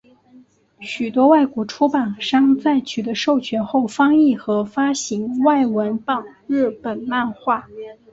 [0.79, 7.69] 许多外国出版商在取得授权后翻译和发行外文版日本漫画。